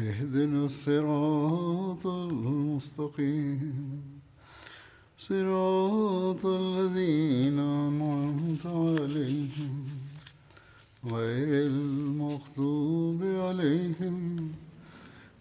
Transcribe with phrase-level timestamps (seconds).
[0.00, 4.02] اهدنا الصراط المستقيم.
[5.18, 9.88] صراط الذين أنعمت عليهم
[11.04, 14.52] غير المغضوب عليهم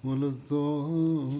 [0.04, 1.40] ولا الضالين.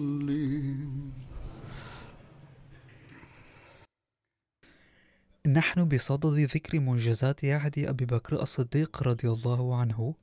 [5.46, 10.14] نحن بصدد ذكر منجزات عهد أبي بكر الصديق رضي الله عنه.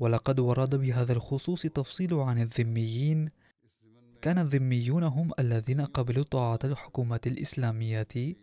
[0.00, 3.30] ولقد ورد بهذا الخصوص تفصيل عن الذميين.
[4.22, 8.36] كان الذميون هم الذين قبلوا طاعة الحكومة الإسلامية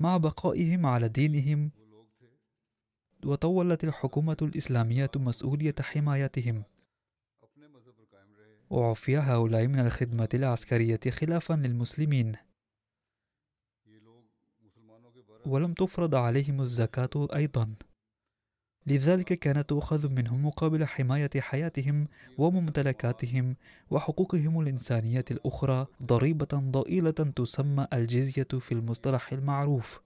[0.00, 1.70] مع بقائهم على دينهم.
[3.24, 6.62] وتولت الحكومة الإسلامية مسؤولية حمايتهم.
[8.70, 12.36] وعفي هؤلاء من الخدمة العسكرية خلافا للمسلمين.
[15.46, 17.74] ولم تفرض عليهم الزكاة أيضا.
[18.86, 23.56] لذلك كانت تؤخذ منهم مقابل حماية حياتهم وممتلكاتهم
[23.90, 30.00] وحقوقهم الإنسانية الأخرى ضريبة ضئيلة تسمى الجزية في المصطلح المعروف.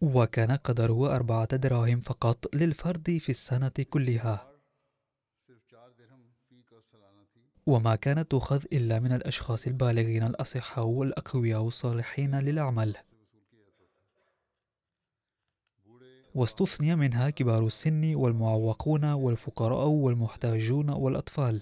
[0.00, 4.50] وكان قدره أربعة دراهم فقط للفرد في السنة كلها.
[7.66, 12.96] وما كانت تؤخذ إلا من الأشخاص البالغين الأصحاء والأقوياء الصالحين للعمل.
[16.34, 21.60] واستثني منها كبار السن والمعوقون والفقراء والمحتاجون والأطفال.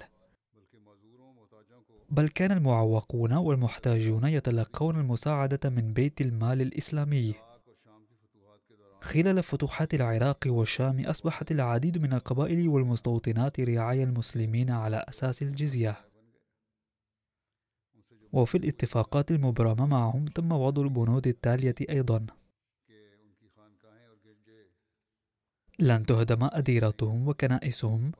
[2.10, 7.34] بل كان المعوقون والمحتاجون يتلقون المساعدة من بيت المال الإسلامي.
[9.00, 15.96] خلال فتوحات العراق والشام أصبحت العديد من القبائل والمستوطنات رعايا المسلمين على أساس الجزية.
[18.32, 22.26] وفي الاتفاقات المبرمة معهم تم وضع البنود التالية أيضاً.
[25.78, 28.12] لن تهدم أديرتهم وكنائسهم.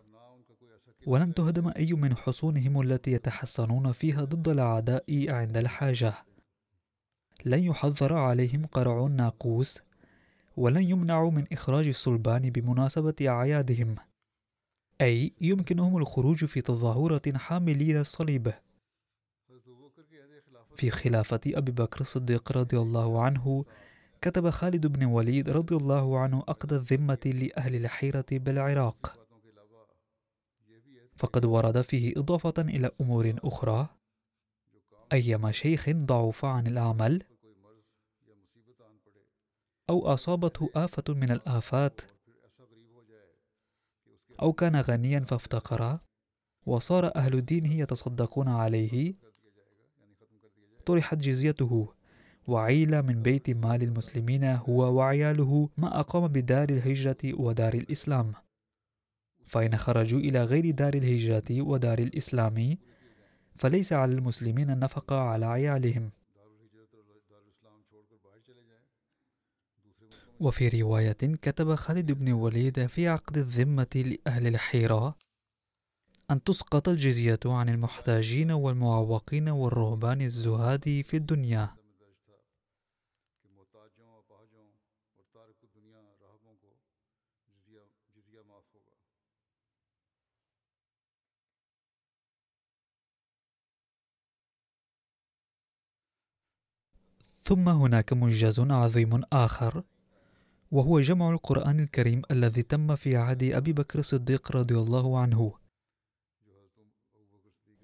[1.07, 6.15] ولن تهدم أي من حصونهم التي يتحصنون فيها ضد الأعداء عند الحاجة.
[7.45, 9.79] لن يحظر عليهم قرع الناقوس
[10.57, 13.95] ولن يمنعوا من إخراج الصلبان بمناسبة أعيادهم.
[15.01, 18.53] أي يمكنهم الخروج في تظاهرة حاملين الصليب.
[20.77, 23.65] في خلافة أبي بكر الصديق رضي الله عنه
[24.23, 29.27] كتب خالد بن وليد رضي الله عنه عقد الذمة لأهل الحيرة بالعراق.
[31.17, 33.89] فقد ورد فيه إضافة إلى أمور أخرى.
[35.13, 37.23] أيما شيخ ضعف عن العمل
[39.91, 42.01] أو أصابته آفة من الآفات
[44.43, 45.99] أو كان غنيا فافتقر
[46.67, 49.15] وصار أهل دينه يتصدقون عليه
[50.87, 51.95] طرحت جزيته.
[52.47, 58.33] وعيل من بيت مال المسلمين هو وعياله ما أقام بدار الهجرة ودار الإسلام.
[59.47, 62.77] فإن خرجوا إلى غير دار الهجرة ودار الإسلام
[63.57, 66.11] فليس على المسلمين النفقة على عيالهم.
[70.41, 75.17] وفي رواية كتب خالد بن وليد في عقد الذمة لأهل الحيرة
[76.31, 81.82] أن تسقط الجزية عن المحتاجين والمعوقين والرهبان الزهاد في الدنيا.
[97.43, 99.85] ثم هناك منجز عظيم آخر
[100.71, 105.53] وهو جمع القرآن الكريم الذي تم في عهد أبي بكر الصديق رضي الله عنه.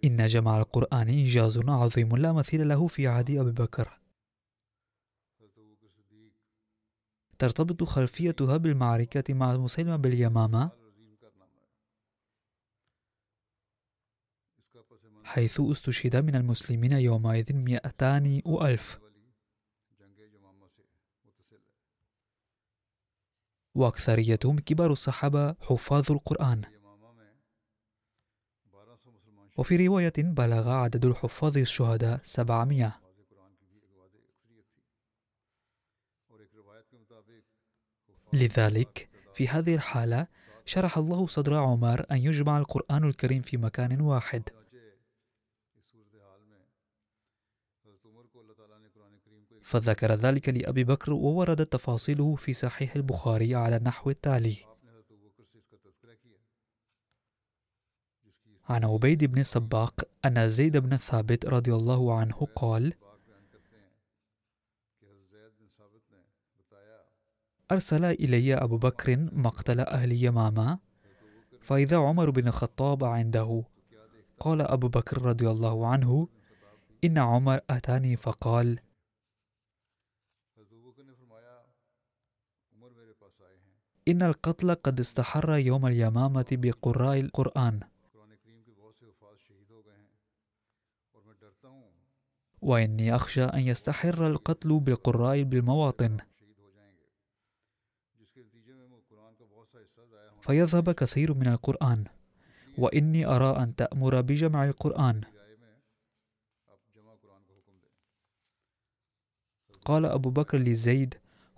[0.05, 3.98] إن جمع القرآن إنجاز عظيم لا مثيل له في عهد أبي بكر.
[7.38, 10.70] ترتبط خلفيتها بالمعركة مع مسيلمة باليمامة
[15.25, 18.99] حيث استشهد من المسلمين يومئذ مئتان وألف.
[23.75, 26.62] وأكثريتهم كبار الصحابة حفاظ القرآن.
[29.56, 33.07] وفي رواية بلغ عدد الحفاظ الشهداء 700
[38.32, 40.26] لذلك في هذه الحالة
[40.64, 44.42] شرح الله صدر عمر أن يجمع القرآن الكريم في مكان واحد.
[49.62, 54.56] فذكر ذلك لأبي بكر ووردت تفاصيله في صحيح البخاري على النحو التالي.
[58.69, 62.94] عن عبيد بن السباق أن زيد بن ثابت رضي الله عنه قال
[67.73, 70.79] أرسل إلي أبو بكر مقتل أهل يمامة
[71.61, 73.65] فإذا عمر بن الخطاب عنده.
[74.41, 76.29] قال أبو بكر رضي الله عنه
[77.05, 78.79] إن عمر أتاني فقال
[84.09, 87.81] إن القتل قد استحر يوم اليمامة بقراء القرآن.
[92.62, 96.17] وإني أخشى أن يستحر القتل بالقراء بالمواطن.
[100.49, 102.05] فيذهب كثير من القرآن.
[102.79, 105.21] وإني أرى أن تأمر بجمع القرآن.
[109.85, 111.15] قال أبو بكر لزيد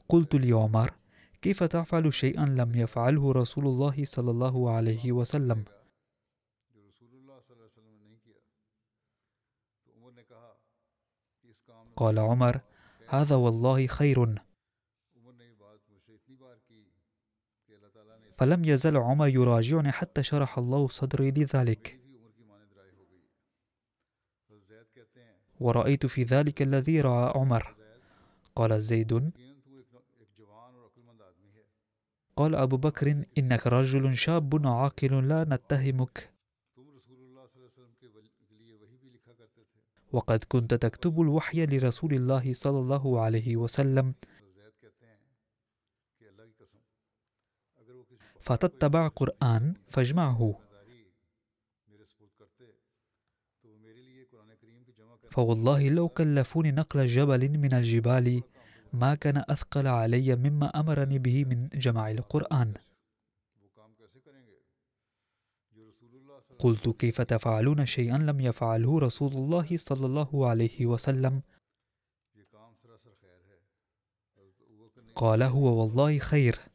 [0.08, 0.94] قلت لعمر
[1.42, 5.64] كيف تفعل شيئا لم يفعله رسول الله صلى الله عليه وسلم؟
[11.96, 12.60] قال عمر
[13.08, 14.42] هذا والله خير.
[18.40, 22.00] فلم يزل عمر يراجعني حتى شرح الله صدري لذلك.
[25.60, 27.74] ورأيت في ذلك الذي رأى عمر.
[28.56, 29.32] قال زيد
[32.36, 36.30] قال أبو بكر إنك رجل شاب عاقل لا نتهمك.
[40.12, 44.14] وقد كنت تكتب الوحي لرسول الله صلى الله عليه وسلم.
[48.50, 50.60] فتتبع قرآن فاجمعه.
[55.30, 58.42] فوالله لو كلفوني نقل جبل من الجبال
[58.92, 62.74] ما كان أثقل علي مما أمرني به من جمع القرآن.
[66.58, 71.42] قلت كيف تفعلون شيئا لم يفعله رسول الله صلى الله عليه وسلم؟
[75.14, 76.69] قال هو والله خير.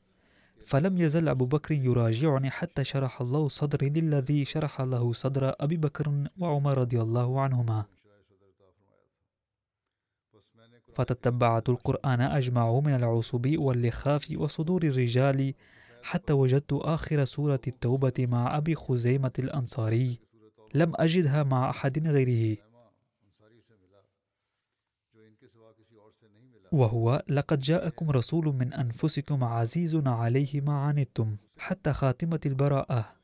[0.65, 6.27] فلم يزل أبو بكر يراجعني حتى شرح الله صدري للذي شرح له صدر أبي بكر
[6.39, 7.85] وعمر رضي الله عنهما.
[10.95, 15.53] فتتبعت القرآن أجمعه من العصب واللخاف وصدور الرجال
[16.03, 20.19] حتى وجدت آخر سورة التوبة مع أبي خزيمة الأنصاري.
[20.73, 22.57] لم أجدها مع أحد غيره.
[26.75, 33.15] وهو لقد جاءكم رسول من أنفسكم عزيز عليه ما عنتم حتى خاتمة البراءة.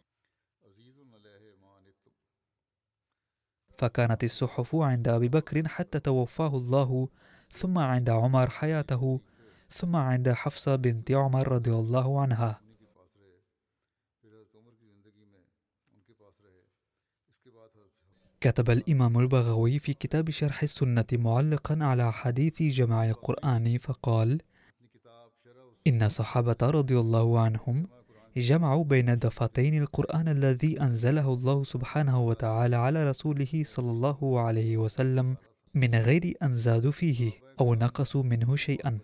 [3.77, 7.07] فكانت الصحف عند أبي بكر حتى توفاه الله
[7.51, 9.21] ثم عند عمر حياته
[9.69, 12.61] ثم عند حفصة بنت عمر رضي الله عنها.
[18.41, 24.41] كتب الإمام البغوي في كتاب شرح السنة معلقا على حديث جمع القرآن فقال
[25.87, 27.87] إن صحابة رضي الله عنهم
[28.37, 35.35] جمعوا بين دفتين القرآن الذي أنزله الله سبحانه وتعالى على رسوله صلى الله عليه وسلم
[35.73, 38.99] من غير أن زادوا فيه أو نقصوا منه شيئا.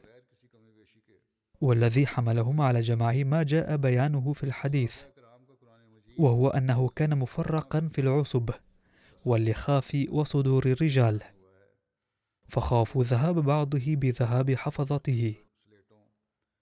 [1.62, 5.04] والذي حملهم على جمع ما جاء بيانه في الحديث
[6.20, 8.50] وهو أنه كان مفرقا في العصب.
[9.26, 11.22] واللخاف وصدور الرجال.
[12.48, 15.36] فخافوا ذهاب بعضه بذهاب حفظته.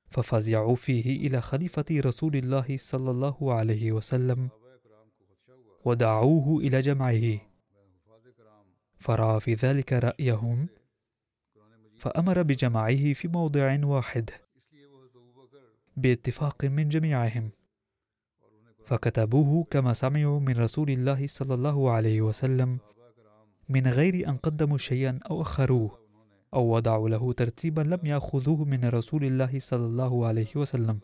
[0.09, 4.49] ففزعوا فيه إلى خليفة رسول الله صلى الله عليه وسلم.
[5.85, 7.39] ودعوه إلى جمعه.
[8.99, 10.67] فرأى في ذلك رأيهم.
[11.95, 14.29] فأمر بجمعه في موضع واحد.
[15.97, 17.51] باتفاق من جميعهم.
[18.85, 22.77] فكتبوه كما سمعوا من رسول الله صلى الله عليه وسلم
[23.69, 25.99] من غير أن قدموا شيئا أو أخروه
[26.53, 30.99] أو وضعوا له ترتيبا لم يأخذوه من رسول الله صلى الله عليه وسلم.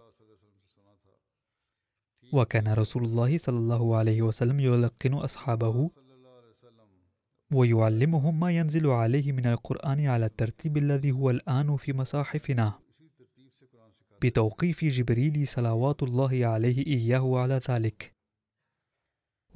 [2.34, 5.90] وكان رسول الله صلى الله عليه وسلم يلقن أصحابه
[7.54, 12.81] ويعلمهم ما ينزل عليه من القرآن على الترتيب الذي هو الآن في مصاحفنا.
[14.22, 18.14] بتوقيف جبريل صلوات الله عليه إياه على ذلك.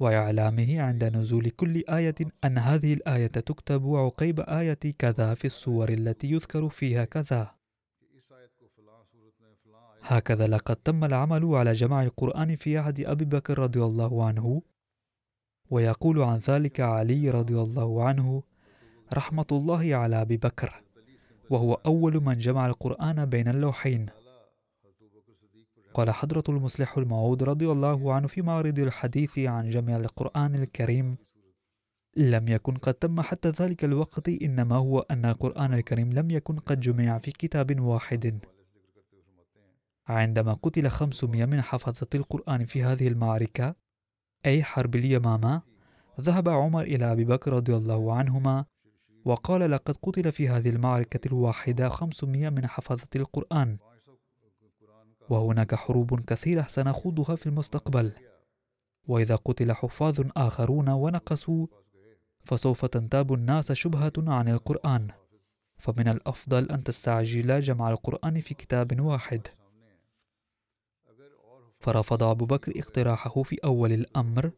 [0.00, 6.30] وإعلامه عند نزول كل آية أن هذه الآية تكتب عقيب آية كذا في الصور التي
[6.30, 7.54] يذكر فيها كذا.
[10.02, 14.62] هكذا لقد تم العمل على جمع القرآن في عهد أبي بكر رضي الله عنه.
[15.70, 18.42] ويقول عن ذلك علي رضي الله عنه
[19.14, 20.82] رحمة الله على أبي بكر.
[21.50, 24.06] وهو أول من جمع القرآن بين اللوحين.
[25.96, 31.16] قال حضرة المصلح الموعود رضي الله عنه في معرض الحديث عن جمع القرآن الكريم.
[32.16, 36.80] لم يكن قد تم حتى ذلك الوقت إنما هو أن القرآن الكريم لم يكن قد
[36.80, 38.38] جمع في كتاب واحد.
[40.06, 43.74] عندما قتل 500 من حفظة القرآن في هذه المعركة
[44.46, 45.62] أي حرب اليمامة
[46.20, 48.64] ذهب عمر إلى أبي بكر رضي الله عنهما
[49.24, 53.78] وقال لقد قتل في هذه المعركة الواحدة 500 من حفظة القرآن.
[55.28, 58.12] وهناك حروب كثيرة سنخوضها في المستقبل.
[59.08, 61.66] وإذا قتل حفاظ آخرون ونقصوا
[62.44, 65.08] فسوف تنتاب الناس شبهة عن القرآن.
[65.78, 69.46] فمن الأفضل أن تستعجل جمع القرآن في كتاب واحد.
[71.80, 74.50] فرفض أبو بكر اقتراحه في أول الأمر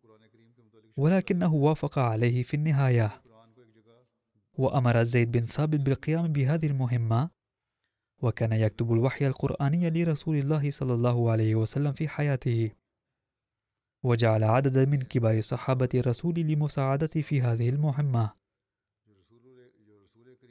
[0.97, 3.23] ولكنه وافق عليه في النهاية.
[4.59, 7.31] وأمر زيد بن ثابت بالقيام بهذه المهمة
[8.23, 12.71] وكان يكتب الوحي القرآني لرسول الله صلى الله عليه وسلم في حياته.
[14.03, 18.31] وجعل عددا من كبار صحابة الرسول لمساعدته في هذه المهمة.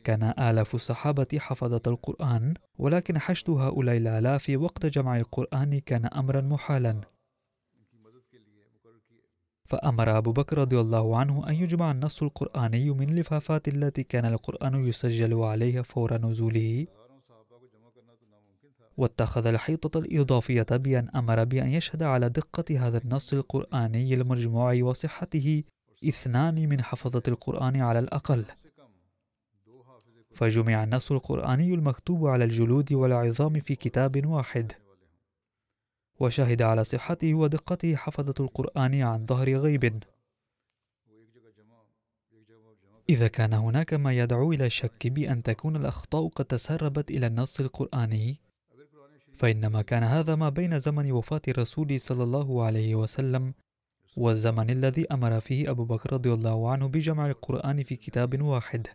[0.04, 7.02] كان آلاف الصحابة حفظة القرآن ولكن حشد هؤلاء الآلاف وقت جمع القرآن كان أمرا محالا.
[9.66, 14.88] فأمر أبو بكر رضي الله عنه أن يجمع النص القرآني من لفافات التي كان القرآن
[14.88, 16.88] يسجل عليها فور نزوله.
[18.98, 25.63] واتخذ الحيطة الإضافية بأن أمر بأن يشهد على دقة هذا النص القرآني المجموع وصحته
[26.06, 28.46] اثنان من حفظة القرآن على الأقل.
[30.32, 34.72] فجمع النص القرآني المكتوب على الجلود والعظام في كتاب واحد.
[36.20, 40.04] وشهد على صحته ودقته حفظة القرآن عن ظهر غيب.
[43.10, 48.47] إذا كان هناك ما يدعو إلى الشك بأن تكون الأخطاء قد تسربت إلى النص القرآني
[49.38, 53.53] فإنما كان هذا ما بين زمن وفاة الرسول صلى الله عليه وسلم
[54.17, 58.88] والزمن الذي أمر فيه أبو بكر رضي الله عنه بجمع القرآن في كتاب واحد.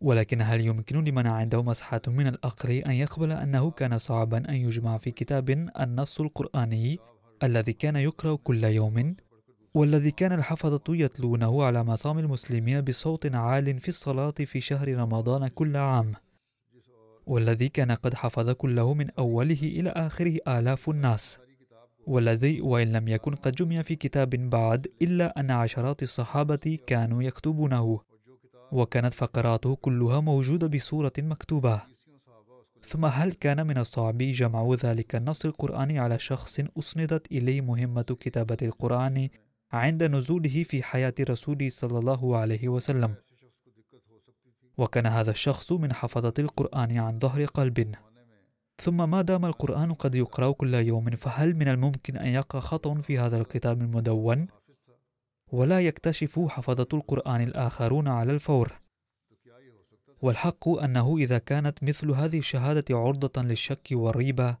[0.00, 4.98] ولكن هل يمكن لمن عنده مسحة من الأقل أن يقبل أنه كان صعبا أن يجمع
[4.98, 5.50] في كتاب
[5.80, 6.98] النص القرآني
[7.42, 9.16] الذي كان يقرأ كل يوم
[9.74, 15.76] والذي كان الحفظة يتلونه على مصام المسلمين بصوت عال في الصلاة في شهر رمضان كل
[15.76, 16.12] عام؟
[17.30, 21.38] والذي كان قد حفظ كله من أوله إلى آخره آلاف الناس.
[22.06, 28.00] والذي وإن لم يكن قد جمع في كتاب بعد إلا أن عشرات الصحابة كانوا يكتبونه.
[28.72, 31.82] وكانت فقراته كلها موجودة بصورة مكتوبة.
[32.82, 38.56] ثم هل كان من الصعب جمع ذلك النص القرآني على شخص أسندت إليه مهمة كتابة
[38.62, 39.28] القرآن
[39.72, 43.14] عند نزوله في حياة رسول صلى الله عليه وسلم؟
[44.80, 47.94] وكان هذا الشخص من حفظة القرآن عن ظهر قلب.
[48.82, 53.18] ثم ما دام القرآن قد يقرأ كل يوم فهل من الممكن أن يقع خطأ في
[53.18, 54.46] هذا الكتاب المدون؟
[55.52, 58.80] ولا يكتشف حفظة القرآن الآخرون على الفور.
[60.22, 64.56] والحق أنه إذا كانت مثل هذه الشهادة عرضة للشك والريبة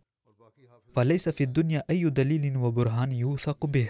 [0.94, 3.88] فليس في الدنيا أي دليل وبرهان يوثق به.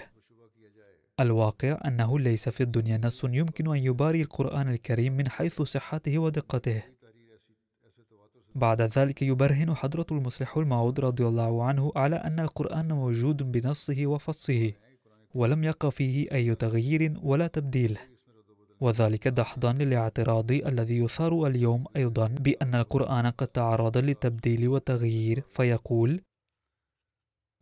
[1.21, 6.83] الواقع أنه ليس في الدنيا نص يمكن أن يباري القرآن الكريم من حيث صحته ودقته.
[8.55, 14.73] بعد ذلك يبرهن حضرة المصلح الموعود رضي الله عنه على أن القرآن موجود بنصه وفصه
[15.35, 17.99] ولم يقع فيه أي تغيير ولا تبديل.
[18.81, 26.21] وذلك دحضا للاعتراض الذي يثار اليوم أيضا بأن القرآن قد تعرض للتبديل والتغيير فيقول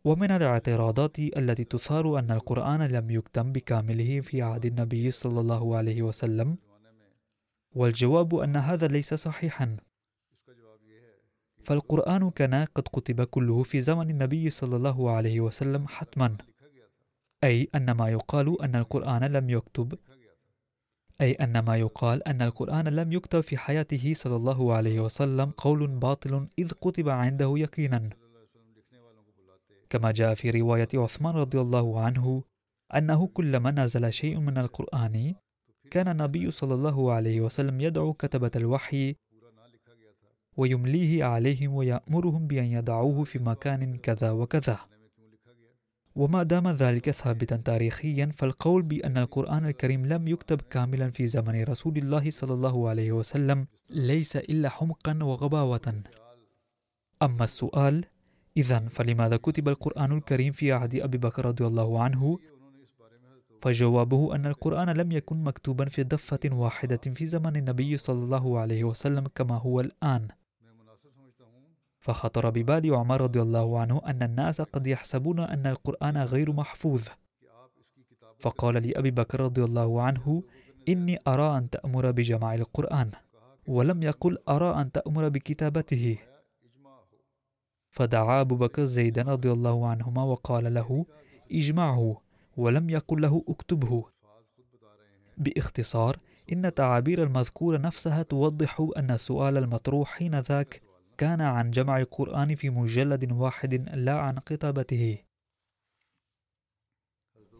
[0.09, 6.01] ومن الاعتراضات التي تثار أن القرآن لم يكتم بكامله في عهد النبي صلى الله عليه
[6.01, 6.57] وسلم
[7.75, 9.77] والجواب أن هذا ليس صحيحا.
[11.63, 16.37] فالقرآن كان قد كتب كله في زمن النبي صلى الله عليه وسلم حتما
[17.43, 19.99] أي أن ما يقال أن القرآن لم يكتب
[21.21, 25.87] أي أن ما يقال أن القرآن لم يكتب في حياته صلى الله عليه وسلم قول
[25.87, 28.09] باطل إذ كتب عنده يقينا.
[29.89, 32.43] كما جاء في رواية عثمان رضي الله عنه
[32.95, 35.33] أنه كلما نزل شيء من القرآن
[35.91, 39.15] كان النبي صلى الله عليه وسلم يدعو كتبة الوحي
[40.57, 44.79] ويمليه عليهم ويأمرهم بأن يضعوه في مكان كذا وكذا.
[46.15, 51.97] وما دام ذلك ثابتا تاريخيا فالقول بأن القرآن الكريم لم يكتب كاملا في زمن رسول
[51.97, 56.03] الله صلى الله عليه وسلم ليس إلا حمقا وغباوة.
[57.21, 58.05] أما السؤال
[58.57, 62.39] إذا فلماذا كتب القرآن الكريم في عهد أبي بكر رضي الله عنه؟
[63.61, 68.83] فجوابه أن القرآن لم يكن مكتوبا في دفة واحدة في زمن النبي صلى الله عليه
[68.83, 70.27] وسلم كما هو الآن.
[71.99, 77.07] فخطر ببال عمر رضي الله عنه أن الناس قد يحسبون أن القرآن غير محفوظ.
[78.39, 80.43] فقال لأبي بكر رضي الله عنه
[80.89, 83.11] إني أرى أن تأمر بجمع القرآن
[83.67, 86.17] ولم يقل أرى أن تأمر بكتابته.
[87.99, 91.05] فدعا أبو بكر زيدا رضي الله عنهما وقال له
[91.51, 92.21] اجمعه
[92.57, 94.05] ولم يقل له اكتبه.
[95.37, 96.17] بإختصار
[96.53, 100.81] إن التعابير المذكورة نفسها توضح أن السؤال المطروح حين ذاك
[101.17, 105.17] كان عن جمع القرآن في مجلد واحد لا عن كتابته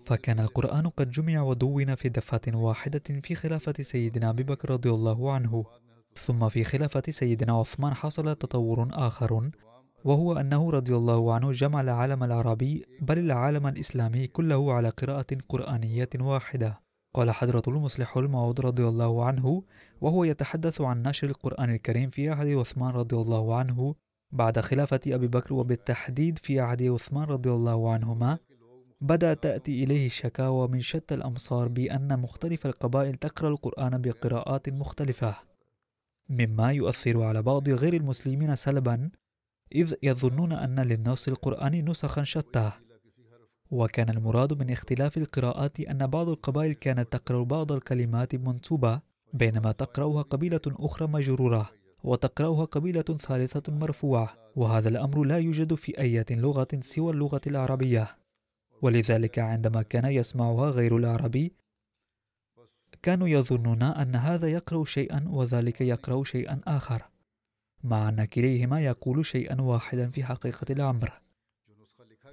[0.05, 5.31] فكان القرآن قد جمع ودون في دفعة واحدة في خلافة سيدنا أبي بكر رضي الله
[5.31, 5.65] عنه.
[6.13, 9.50] ثم في خلافة سيدنا عثمان حصل تطور آخر
[10.03, 16.10] وهو أنه رضي الله عنه جمع العالم العربي بل العالم الإسلامي كله على قراءة قرآنية
[16.20, 16.79] واحدة.
[17.13, 19.63] قال حضرة المصلح الموعود رضي الله عنه
[20.01, 23.96] وهو يتحدث عن نشر القرآن الكريم في عهد عثمان رضي الله عنه
[24.32, 28.38] بعد خلافة أبي بكر وبالتحديد في عهد عثمان رضي الله عنهما.
[29.01, 35.36] بدأ تأتي إليه الشكاوى من شتى الأمصار بأن مختلف القبائل تقرأ القرآن بقراءات مختلفة
[36.29, 39.10] مما يؤثر على بعض غير المسلمين سلبا.
[39.76, 42.72] إذ يظنون أن للنص القرآني نسخا شتى.
[43.72, 49.01] وكان المراد من اختلاف القراءات أن بعض القبائل كانت تقرأ بعض الكلمات منصوبة
[49.34, 51.70] بينما تقرأها قبيلة أخرى مجرورة
[52.03, 58.18] وتقرأها قبيلة ثالثة مرفوعة وهذا الأمر لا يوجد في أي لغة سوى اللغة العربية.
[58.82, 61.53] ولذلك عندما كان يسمعها غير العربي
[63.03, 67.01] كانوا يظنون أن هذا يقرأ شيئا وذلك يقرأ شيئا آخر.
[67.83, 71.22] مع أن كليهما يقول شيئا واحدا في حقيقة الأمر.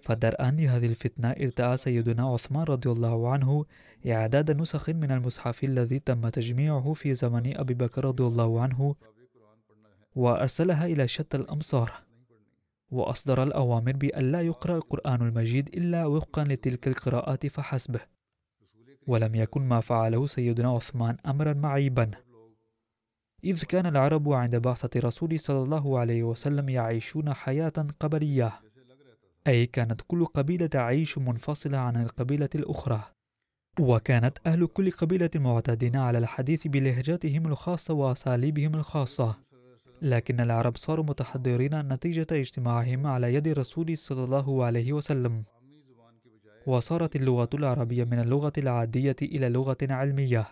[0.02, 3.64] فدرءا لهذه الفتنة ارتأى سيدنا عثمان رضي الله عنه
[4.06, 8.94] إعداد نسخ من المصحف الذي تم تجميعه في زمن أبي بكر رضي الله عنه
[10.16, 11.92] وأرسلها إلى شتى الأمصار.
[12.90, 17.96] وأصدر الأوامر بأن لا يقرأ القرآن المجيد إلا وفقا لتلك القراءات فحسب
[19.06, 22.10] ولم يكن ما فعله سيدنا عثمان أمرا معيبا.
[23.44, 28.52] إذ كان العرب عند بعثة رسول صلى الله عليه وسلم يعيشون حياة قبلية.
[29.46, 33.02] أي كانت كل قبيلة تعيش منفصلة عن القبيلة الأخرى.
[33.80, 39.36] وكانت أهل كل قبيلة معتادين على الحديث بلهجاتهم الخاصة وأساليبهم الخاصة.
[40.02, 45.44] لكن العرب صاروا متحضرين نتيجة اجتماعهم على يد الرسول صلى الله عليه وسلم.
[46.66, 50.46] وصارت اللغة العربية من اللغة العادية إلى لغة علمية.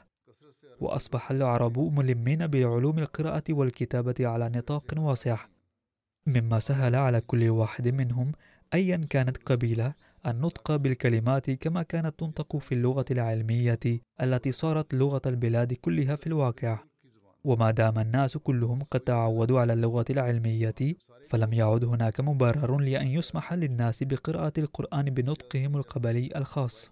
[0.85, 5.38] وأصبح العرب ملمين بعلوم القراءة والكتابة على نطاق واسع.
[6.27, 8.33] مما سهل على كل واحد منهم
[8.75, 9.94] أيا كانت قبيلة
[10.27, 13.79] النطق بالكلمات كما كانت تنطق في اللغة العلمية
[14.23, 16.79] التي صارت لغة البلاد كلها في الواقع.
[17.44, 20.75] وما دام الناس كلهم قد تعودوا على اللغة العلمية
[21.31, 26.90] فلم يعد هناك مبرر لأن يسمح للناس بقراءة القرآن بنطقهم القبلي الخاص.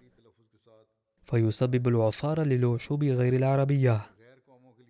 [1.23, 4.01] فيسبب العثار للوشوب غير العربية.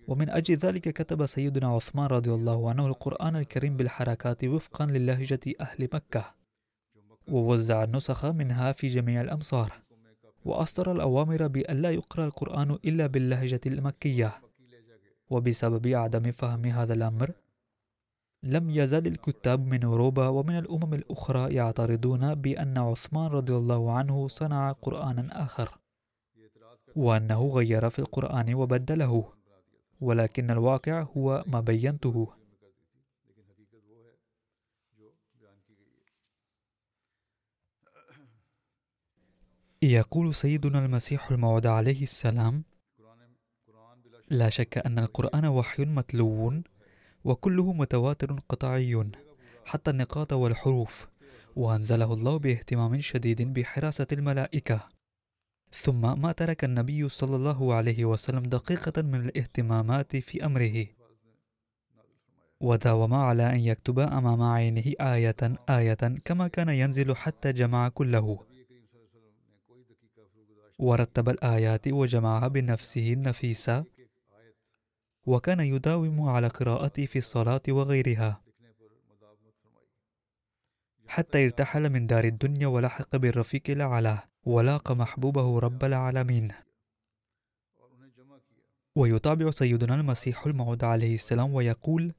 [0.07, 5.89] ومن أجل ذلك كتب سيدنا عثمان رضي الله عنه القرآن الكريم بالحركات وفقا للهجة أهل
[5.93, 6.25] مكة.
[7.27, 9.71] ووزع النسخ منها في جميع الأمصار.
[10.45, 14.41] وأصدر الأوامر بأن لا يقرأ القرآن إلا باللهجة المكية.
[15.29, 17.31] وبسبب عدم فهم هذا الأمر
[18.43, 24.71] لم يزل الكتاب من أوروبا ومن الأمم الأخرى يعترضون بأن عثمان رضي الله عنه صنع
[24.71, 25.82] قرآنا آخر.
[26.95, 29.33] وأنه غير في القرآن وبدله
[30.01, 32.27] ولكن الواقع هو ما بينته.
[39.81, 42.63] يقول سيدنا المسيح الموعود عليه السلام
[44.29, 46.61] لا شك أن القرآن وحي متلو
[47.23, 49.11] وكله متواتر قطعي
[49.65, 51.07] حتى النقاط والحروف
[51.55, 54.92] وأنزله الله باهتمام شديد بحراسة الملائكة.
[55.73, 60.85] ثم ما ترك النبي صلى الله عليه وسلم دقيقة من الاهتمامات في أمره.
[62.59, 65.35] وداوم على أن يكتب أمام عينه آية
[65.69, 68.45] آية كما كان ينزل حتى جمع كله.
[70.79, 73.85] ورتب الآيات وجمعها بنفسه النفيسة
[75.25, 78.41] وكان يداوم على قراءته في الصلاة وغيرها.
[81.07, 84.32] حتى ارتحل من دار الدنيا ولحق بالرفيق الأعلى.
[84.45, 86.51] ولاق محبوبه رب العالمين.
[88.95, 92.13] ويتابع سيدنا المسيح الموعود عليه السلام ويقول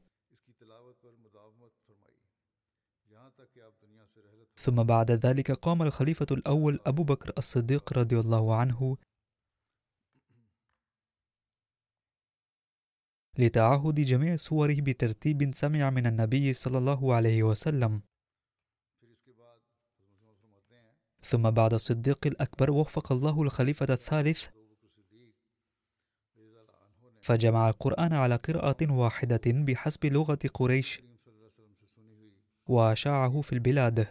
[4.57, 8.97] ثم بعد ذلك قام الخليفة الأول أبو بكر الصديق رضي الله عنه
[13.39, 18.03] لتعهد جميع صوره بترتيب سمع من النبي صلى الله عليه وسلم.
[21.23, 24.49] ثم بعد الصديق الأكبر وفق الله الخليفة الثالث
[27.21, 31.03] فجمع القرآن على قراءة واحدة بحسب لغة قريش
[32.69, 34.07] وأشاعه في البلاد.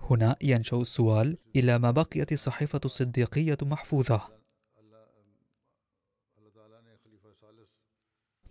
[0.00, 4.41] هنا ينشأ السؤال إلى ما بقيت الصحيفة الصديقية محفوظة.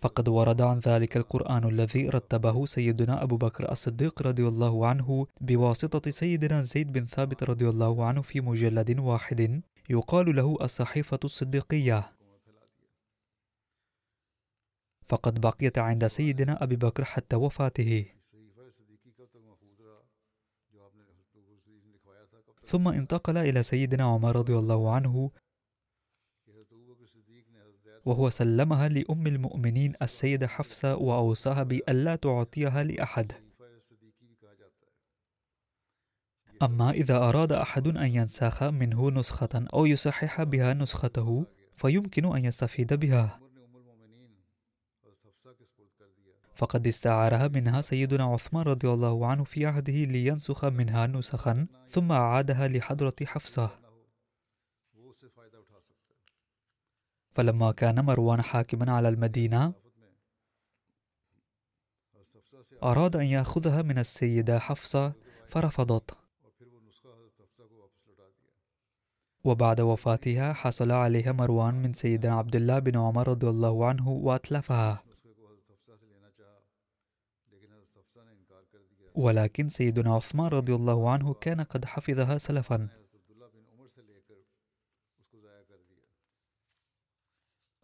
[0.02, 6.12] فقد ورد عن ذلك القرآن الذي رتبه سيدنا أبو بكر الصديق رضي الله عنه بواسطة
[6.12, 12.12] سيدنا زيد بن ثابت رضي الله عنه في مجلد واحد يقال له الصحيفة الصديقية.
[15.08, 18.06] فقد بقيت عند سيدنا أبي بكر حتى وفاته.
[22.66, 25.32] ثم انتقل إلى سيدنا عمر رضي الله عنه
[28.06, 33.32] وهو سلمها لأم المؤمنين السيدة حفصة وأوصاها بألا تعطيها لأحد.
[36.62, 42.94] أما إذا أراد أحد أن ينسخ منه نسخة أو يصحح بها نسخته فيمكن أن يستفيد
[42.94, 43.40] بها.
[46.56, 52.68] فقد استعارها منها سيدنا عثمان رضي الله عنه في عهده لينسخ منها نسخا ثم أعادها
[52.68, 53.91] لحضرة حفصة.
[57.32, 59.74] فلما كان مروان حاكما على المدينة
[62.84, 65.14] أراد أن يأخذها من السيدة حفصة
[65.48, 66.18] فرفضت.
[69.44, 75.04] وبعد وفاتها حصل عليها مروان من سيدنا عبد الله بن عمر رضي الله عنه وأتلفها.
[79.16, 83.01] ولكن سيدنا عثمان رضي الله عنه كان قد حفظها سلفا.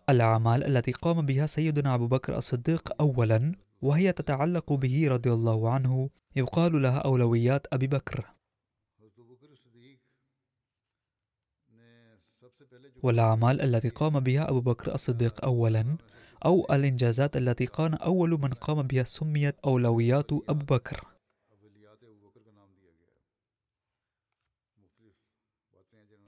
[0.10, 6.10] الأعمال التي قام بها سيدنا أبو بكر الصديق أولا وهي تتعلق به رضي الله عنه
[6.36, 8.26] يقال لها أولويات أبي بكر.
[13.04, 15.98] والأعمال التي قام بها أبو بكر الصديق أولا
[16.46, 21.08] أو الإنجازات التي كان أول من قام بها سميت أولويات أبو بكر.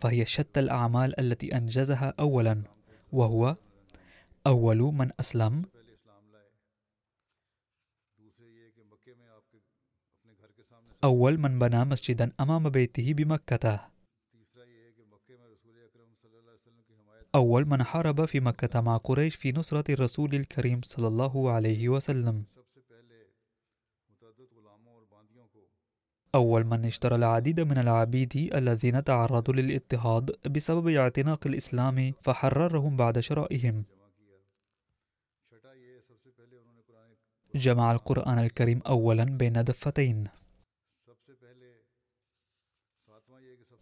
[0.01, 2.63] فهي شتى الأعمال التي أنجزها أولا
[3.11, 3.55] وهو
[4.47, 5.65] أول من أسلم.
[11.03, 13.89] أول من بنى مسجدا أمام بيته بمكة.
[17.35, 22.43] أول من حارب في مكة مع قريش في نصرة الرسول الكريم صلى الله عليه وسلم.
[26.35, 33.85] أول من اشترى العديد من العبيد الذين تعرضوا للاضطهاد بسبب اعتناق الإسلام فحررهم بعد شرائهم.
[37.59, 40.27] جمع القرآن الكريم أولا بين دفتين.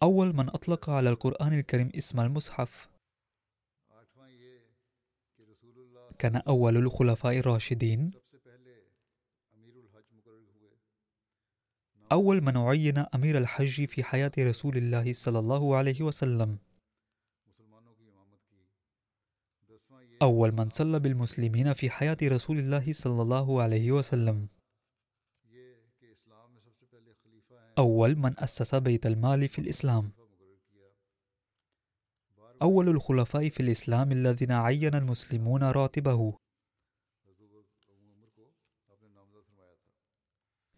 [0.03, 2.89] أول من أطلق على القرآن الكريم اسم المصحف.
[6.19, 8.11] كان أول الخلفاء الراشدين.
[12.11, 16.57] أول من عين أمير الحج في حياة رسول الله صلى الله عليه وسلم.
[20.21, 24.47] أول من صلى بالمسلمين في حياة رسول الله صلى الله عليه وسلم.
[27.77, 30.11] أول من أسس بيت المال في الإسلام.
[32.61, 36.33] أول الخلفاء في الإسلام الذين عين المسلمون راتبه.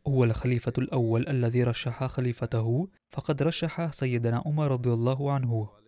[0.08, 5.79] هو الخليفة الأول الذي رشح خليفته فقد رشح سيدنا عمر رضي الله عنه.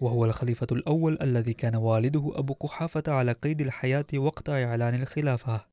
[0.00, 5.66] وهو الخليفة الأول الذي كان والده أبو قحافة على قيد الحياة وقت إعلان الخلافة.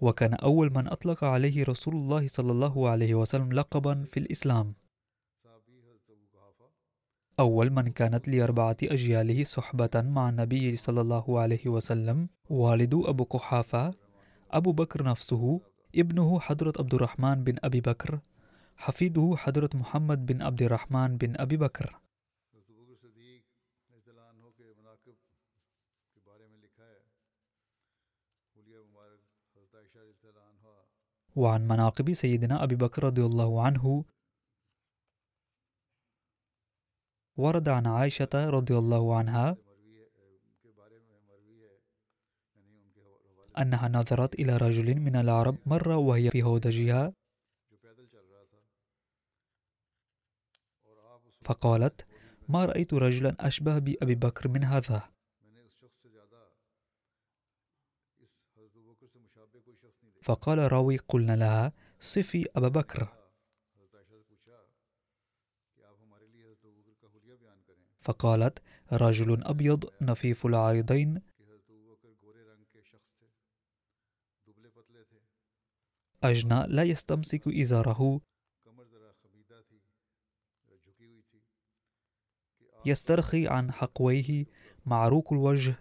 [0.00, 4.74] وكان أول من أطلق عليه رسول الله صلى الله عليه وسلم لقبا في الإسلام.
[7.40, 13.94] أول من كانت لأربعة أجياله صحبة مع النبي صلى الله عليه وسلم والد أبو قحافة
[14.50, 15.60] أبو بكر نفسه
[15.96, 18.20] ابنه حضرة عبد الرحمن بن أبي بكر
[18.82, 22.00] حفيده حضرة محمد بن عبد الرحمن بن أبي بكر.
[31.36, 34.04] وعن مناقب سيدنا أبي بكر رضي الله عنه
[37.36, 39.56] ورد عن عائشة رضي الله عنها
[43.58, 47.21] أنها نظرت إلى رجل من العرب مر وهي في هودجها.
[51.44, 52.06] فقالت
[52.48, 55.12] ما رأيت رجلا أشبه بأبي بكر من هذا.
[60.22, 63.08] فقال راوي قلنا لها صفي أبا بكر.
[68.00, 68.58] فقالت
[68.92, 71.22] رجل أبيض نفيف العارضين.
[76.22, 78.20] أجنى لا يستمسك إزاره.
[82.86, 84.44] يسترخي عن حقويه
[84.86, 85.74] معروق الوجه.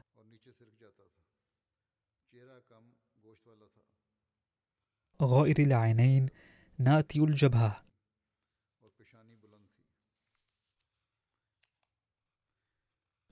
[5.21, 6.29] غائر العينين
[6.79, 7.83] ناتي الجبهة.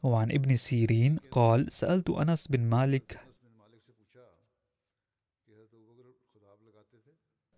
[0.03, 3.19] وعن ابن سيرين قال سألت أنس بن مالك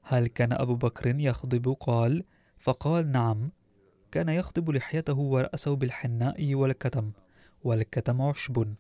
[0.01, 2.23] هل كان أبو بكر يخضب؟ قال
[2.59, 3.51] فقال نعم.
[4.11, 7.11] كان يخضب لحيته ورأسه بالحناء والكتم
[7.63, 8.75] والكتم عشب.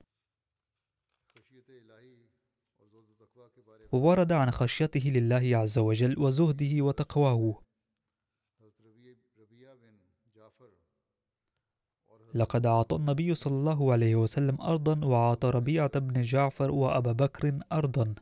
[3.91, 7.61] وورد عن خشيته لله عز وجل وزهده وتقواه.
[12.33, 18.15] لقد أعطى النبي صلى الله عليه وسلم أرضا وأعطى ربيعة بن جعفر وأبا بكر أرضا.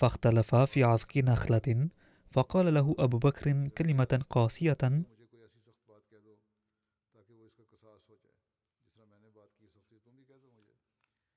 [0.00, 1.88] فاختلفا في عذق نخلة
[2.30, 4.78] فقال له أبو بكر كلمة قاسية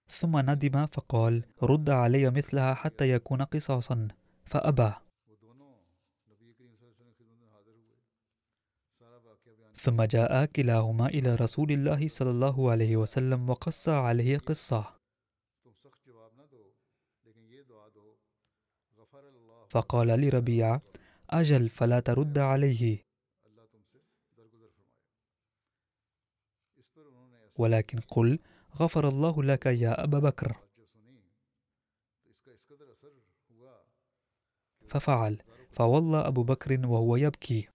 [0.08, 4.08] ثم ندم فقال رد علي مثلها حتى يكون قصاصا.
[4.45, 4.93] فأبى.
[9.73, 15.02] ثم جاء كلاهما إلى رسول الله صلى الله عليه وسلم وقص عليه قصة.
[19.73, 20.81] فقال لربيعة
[21.29, 23.05] أجل فلا ترد عليه.
[27.55, 28.39] ولكن قل
[28.75, 30.57] غفر الله لك يا أبا بكر.
[34.88, 37.69] ففعل فولى أبو بكر وهو يبكي.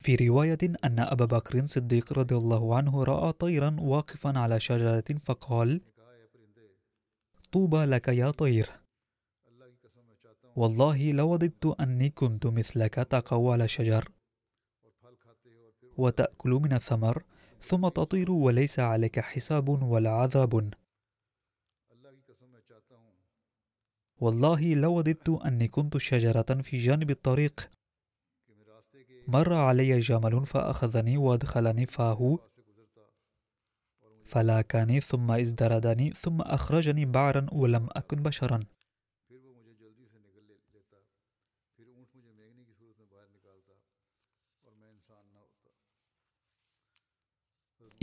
[0.00, 5.80] في رواية أن أبا بكر صديق رضي الله عنه رأى طيرا واقفا على شجرة فقال
[7.52, 8.70] طوبى لك يا طير.
[10.56, 14.08] والله لوددت أني كنت مثلك تقوى على شجر.
[15.96, 17.24] وتأكل من الثمر
[17.60, 20.70] ثم تطير وليس عليك حساب ولا عذاب.
[24.20, 27.70] والله لوددت أني كنت شجرة في جانب الطريق.
[29.28, 32.38] مر علي جمل فأخذني وأدخلني فاه.
[34.32, 38.60] فلاكني ثم ازدردني ثم أخرجني بعرا ولم أكن بشرا.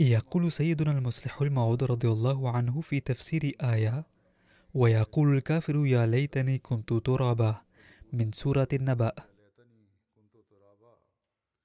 [0.00, 4.06] يقول سيدنا المصلح الموعود رضي الله عنه في تفسير آية
[4.74, 7.62] ويقول الكافر يا ليتني كنت ترابا
[8.12, 9.29] من سورة النبأ.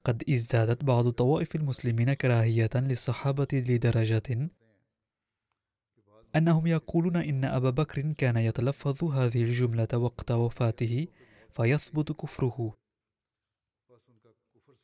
[0.06, 4.50] قد ازدادت بعض طوائف المسلمين كراهية للصحابة لدرجة
[6.36, 11.08] أنهم يقولون إن أبا بكر كان يتلفظ هذه الجملة وقت وفاته
[11.50, 12.74] فيثبت كفره.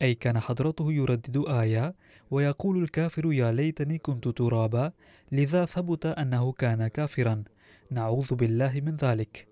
[0.02, 1.94] أي كان حضرته يردد آية
[2.30, 4.92] ويقول الكافر يا ليتني كنت ترابا
[5.32, 7.44] لذا ثبت أنه كان كافرا.
[7.90, 9.48] نعوذ بالله من ذلك.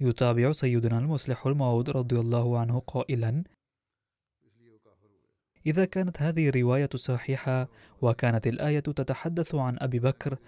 [0.00, 3.44] يتابع سيدنا المصلح الموعود رضي الله عنه قائلا
[5.66, 7.68] إذا كانت هذه الرواية صحيحة
[8.02, 10.38] وكانت الآية تتحدث عن أبي بكر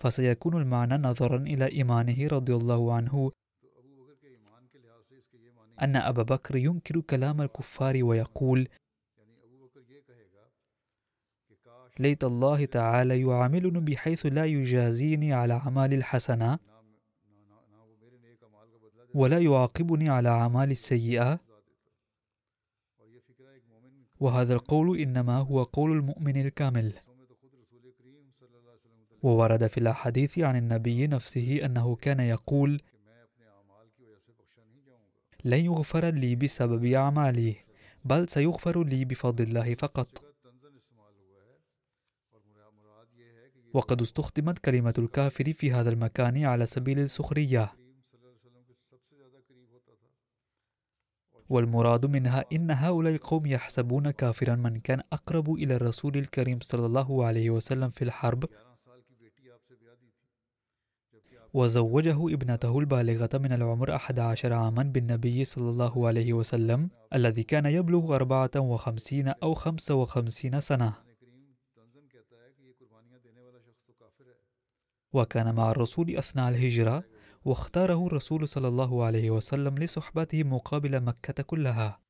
[0.00, 3.32] فسيكون المعنى نظرا إلى إيمانه رضي الله عنه
[5.82, 8.68] أن أبا بكر ينكر كلام الكفار ويقول
[11.98, 16.58] ليت الله تعالى يعاملني بحيث لا يجازيني على أعمال الحسنة
[19.14, 21.51] ولا يعاقبني على أعمال السيئة.
[24.22, 26.92] وهذا القول إنما هو قول المؤمن الكامل.
[29.22, 32.80] وورد في الأحاديث عن النبي نفسه أنه كان يقول
[35.44, 37.56] لن يغفر لي بسبب أعمالي
[38.04, 40.24] بل سيغفر لي بفضل الله فقط.
[43.74, 47.81] وقد استخدمت كلمة الكافر في هذا المكان على سبيل السخرية.
[51.52, 57.24] والمراد منها إن هؤلاء القوم يحسبون كافرا من كان أقرب إلى الرسول الكريم صلى الله
[57.26, 58.44] عليه وسلم في الحرب.
[61.54, 67.66] وزوجه ابنته البالغة من العمر أحد عشر عاما بالنبي صلى الله عليه وسلم الذي كان
[67.66, 70.92] يبلغ أربعة وخمسين أو خمسة وخمسين سنة.
[75.12, 77.11] وكان مع الرسول أثناء الهجرة
[77.44, 82.00] واختاره الرسول صلى الله عليه وسلم لصحبته مقابل مكة كلها.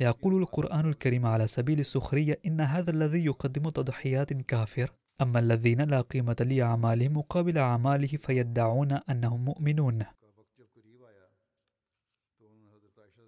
[0.00, 6.00] يقول القرآن الكريم على سبيل السخرية إن هذا الذي يقدم تضحيات كافر أما الذين لا
[6.00, 10.04] قيمة لأعمالهم مقابل أعماله فيدعون أنهم مؤمنون.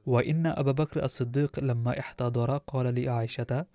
[0.06, 3.66] وإن أبا بكر الصديق لما احتضر قال لعائشة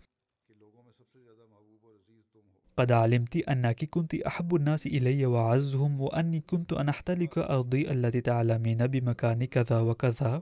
[2.78, 8.88] قد علمت أنك كنت أحب الناس إلي وأعزهم وأني كنت أن أحتلك أرضي التي تعلمين
[8.88, 10.42] بمكان كذا وكذا.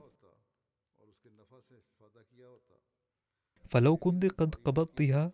[3.70, 5.32] فلو كنت قد قبضتها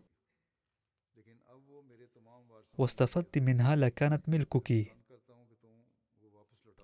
[2.78, 4.96] واستفدت منها لكانت ملكك.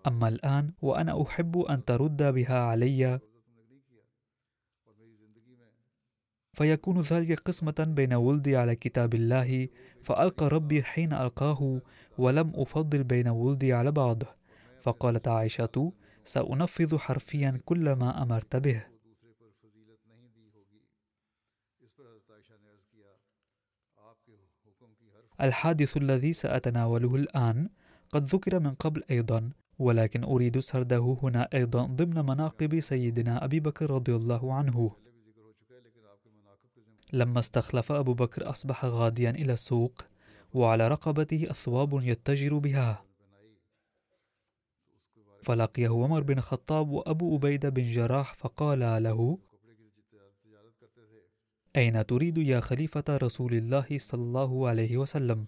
[0.07, 3.21] أما الآن وأنا أحب أن ترد بها علي.
[6.55, 9.69] فيكون ذلك قسمة بين ولدي على كتاب الله
[10.03, 11.81] فألقى ربي حين ألقاه
[12.19, 14.23] ولم أفضل بين ولدي على بعض
[14.83, 15.93] فقالت عائشة
[16.25, 18.85] سأنفذ حرفيا كل ما أمرت به.
[25.41, 27.69] الحادث الذي سأتناوله الآن
[28.11, 33.91] قد ذكر من قبل أيضا ولكن أريد سرده هنا أيضا ضمن مناقب سيدنا أبي بكر
[33.91, 35.04] رضي الله عنه.
[37.15, 39.93] لما استخلف أبو بكر أصبح غاديا إلى السوق
[40.55, 43.05] وعلى رقبته أثواب يتجر بها.
[45.43, 49.39] فلقيه عمر بن الخطاب وأبو أبيدة بن جراح فقال له
[51.77, 55.47] أين تريد يا خليفة رسول الله صلى الله عليه وسلم؟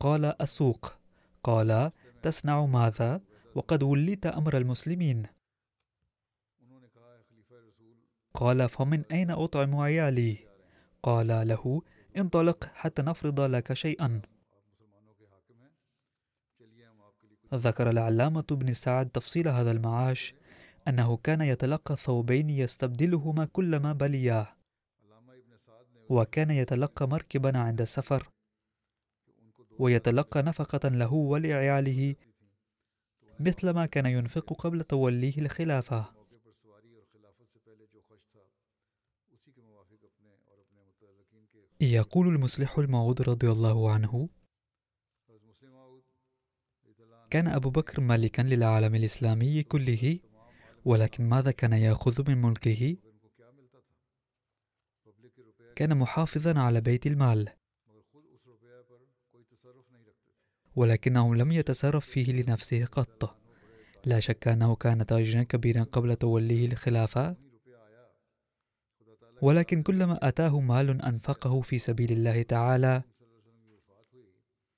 [0.00, 0.92] قال السوق.
[1.42, 1.90] قال
[2.22, 3.20] تصنع ماذا؟
[3.54, 5.26] وقد وليت أمر المسلمين.
[8.34, 10.38] قال فمن أين أطعم عيالي؟
[11.02, 11.82] قال له
[12.16, 14.22] انطلق حتى نفرض لك شيئا.
[17.54, 20.34] ذكر العلامة بن سعد تفصيل هذا المعاش
[20.88, 24.48] أنه كان يتلقى ثوبين يستبدلهما كلما بلياه
[26.08, 28.28] وكان يتلقى مركبا عند السفر
[29.78, 32.14] ويتلقى نفقة له ولعياله
[33.40, 36.13] مثل ما كان ينفق قبل توليه الخلافة.
[41.92, 44.28] يقول المصلح الموعود رضي الله عنه
[47.30, 50.18] كان أبو بكر مالكا للعالم الإسلامي كله
[50.84, 52.96] ولكن ماذا كان يأخذ من ملكه؟
[55.76, 57.48] كان محافظا على بيت المال
[60.76, 63.36] ولكنه لم يتصرف فيه لنفسه قط
[64.04, 67.36] لا شك أنه كان تاجرا كبيرا قبل توليه الخلافة
[69.44, 73.02] ولكن كلما أتاه مال أنفقه في سبيل الله تعالى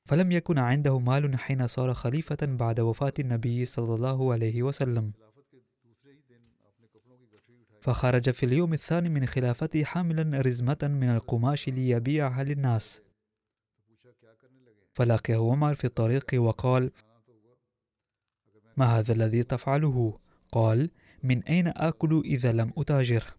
[0.05, 5.13] فلم يكن عنده مال حين صار خليفة بعد وفاة النبي صلى الله عليه وسلم.
[7.81, 13.01] فخرج في اليوم الثاني من خلافته حاملا رزمة من القماش ليبيعها للناس.
[14.95, 16.91] فلقيه عمر في الطريق وقال
[18.77, 20.19] ما هذا الذي تفعله؟
[20.53, 20.91] قال
[21.23, 23.37] من أين آكل إذا لم أتاجر؟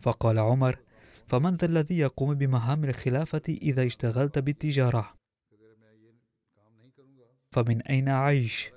[0.00, 0.78] فقال عمر
[1.26, 5.14] فمن ذا الذي يقوم بمهام الخلافة إذا اشتغلت بالتجارة؟
[7.50, 8.70] فمن أين أعيش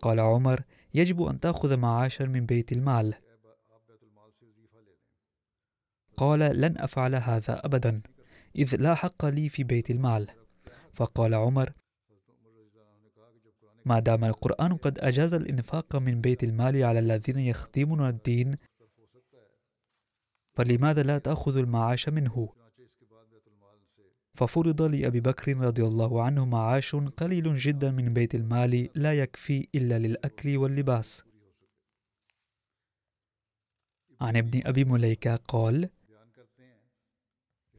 [0.00, 0.62] قال عمر
[0.94, 3.14] يجب أن تأخذ معاشا من بيت المال.
[6.16, 8.02] قال لن أفعل هذا أبدا
[8.56, 10.30] إذ لا حق لي في بيت المال.
[10.94, 11.72] فقال عمر
[13.84, 18.56] ما دام القرآن قد أجاز الإنفاق من بيت المال على الذين يخدمون الدين
[20.58, 22.48] فلماذا لا تأخذ المعاش منه؟
[24.34, 29.98] ففرض لأبي بكر رضي الله عنه معاش قليل جدا من بيت المال لا يكفي إلا
[29.98, 31.24] للأكل واللباس.
[34.20, 35.90] عن ابن أبي مليكة قال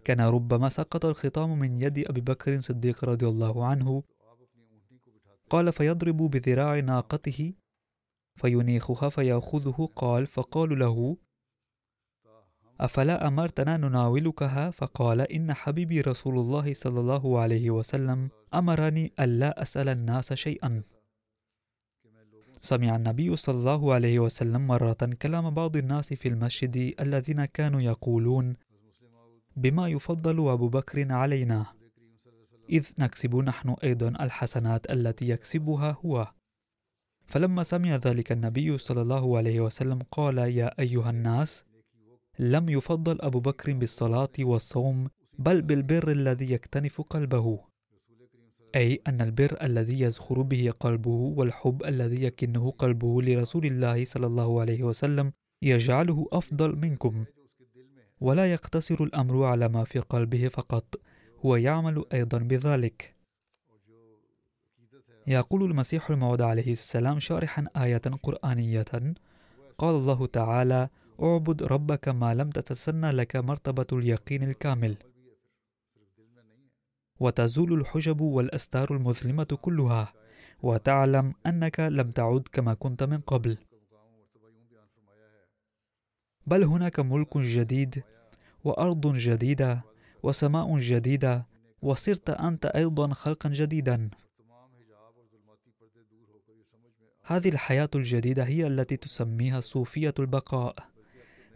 [0.04, 4.04] كان ربما سقط الخطام من يد أبي بكر صديق رضي الله عنه.
[5.50, 7.54] قال فيضرب بذراع ناقته
[8.36, 9.90] فينيخها فيأخذه.
[9.96, 11.18] قال فقالوا له
[12.80, 19.90] أفلا أمرتنا نناولكها؟ فقال إن حبيبي رسول الله صلى الله عليه وسلم أمرني ألا أسأل
[19.90, 20.84] الناس شيئا.
[22.62, 28.56] سمع النبي صلى الله عليه وسلم مرة كلام بعض الناس في المسجد الذين كانوا يقولون
[29.56, 31.66] بما يفضل أبو بكر علينا
[32.70, 36.28] إذ نكسب نحن أيضا الحسنات التي يكسبها هو.
[37.28, 41.66] فلما سمع ذلك النبي صلى الله عليه وسلم قال يا أيها الناس
[42.40, 45.10] لم يفضل أبو بكر بالصلاة والصوم
[45.40, 47.60] بل بالبر الذي يكتنف قلبه.
[48.76, 54.62] أي أن البر الذي يزخر به قلبه والحب الذي يكنه قلبه لرسول الله صلى الله
[54.62, 55.32] عليه وسلم
[55.62, 57.26] يجعله أفضل منكم.
[58.22, 60.96] ولا يقتصر الأمر على ما في قلبه فقط
[61.46, 63.16] هو يعمل أيضا بذلك.
[65.28, 69.14] يقول المسيح الموعود عليه السلام شارحا آية قرآنية.
[69.78, 70.90] قال الله تعالى
[71.22, 74.96] اعبد ربك ما لم تتسنى لك مرتبة اليقين الكامل.
[77.20, 80.14] وتزول الحجب والأستار المظلمة كلها
[80.64, 83.58] وتعلم أنك لم تعد كما كنت من قبل.
[86.48, 88.04] بل هناك ملك جديد
[88.64, 89.82] وأرض جديدة
[90.24, 91.46] وسماء جديدة
[91.82, 94.10] وصرت أنت أيضا خلقا جديدا.
[97.24, 100.99] هذه الحياة الجديدة هي التي تسميها صوفية البقاء.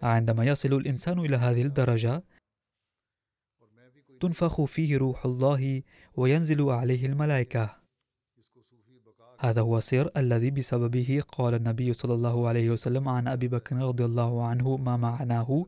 [0.04, 2.24] عندما يصل الإنسان إلى هذه الدرجة
[4.20, 5.82] تنفخ فيه روح الله
[6.16, 7.84] وينزل عليه الملائكة.
[9.40, 14.06] هذا هو السر الذي بسببه قال النبي صلى الله عليه وسلم عن أبي بكر رضي
[14.06, 15.66] الله عنه ما معناه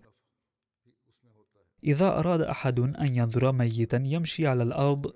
[1.84, 5.14] إذا أراد أحد أن ينظر ميتا يمشي على الأرض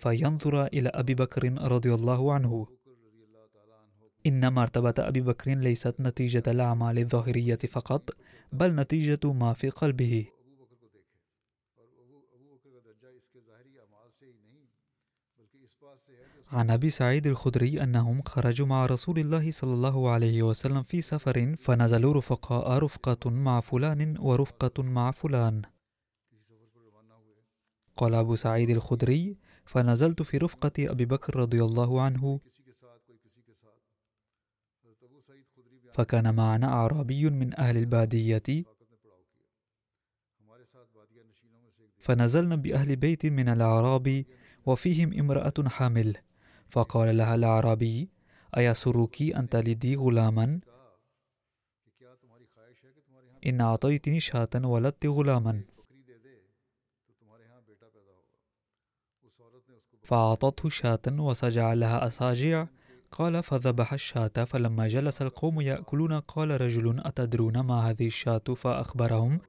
[0.00, 2.66] فينظر إلى أبي بكر رضي الله عنه.
[4.26, 8.10] إن مرتبة أبي بكر ليست نتيجة الأعمال الظاهرية فقط
[8.52, 10.26] بل نتيجة ما في قلبه.
[16.52, 21.56] عن أبي سعيد الخدري أنهم خرجوا مع رسول الله صلى الله عليه وسلم في سفر
[21.60, 25.62] فنزلوا رفقاء رفقة مع فلان ورفقة مع فلان.
[27.96, 32.40] قال أبو سعيد الخدري فنزلت في رفقة أبي بكر رضي الله عنه
[35.92, 38.64] فكان معنا أعرابي من أهل البادية.
[41.98, 44.24] فنزلنا بأهل بيت من الأعراب
[44.66, 46.16] وفيهم امرأة حامل.
[46.70, 48.08] فقال لها الأعرابي
[48.56, 50.60] أيسرك أن تلدي غلاما؟
[53.46, 55.62] إن أعطيتني شاة ولدت غلاما.
[60.02, 62.66] فأعطته شاة وسجع لها أساجع
[63.10, 69.40] قال فذبح الشاة فلما جلس القوم يأكلون قال رجل أتدرون ما هذه الشاة؟ فأخبرهم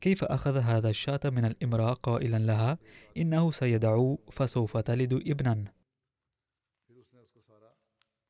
[0.00, 2.78] كيف أخذ هذا الشاة من الامرأة قائلا لها؟
[3.16, 5.64] إنه سيدعو فسوف تلد ابنا.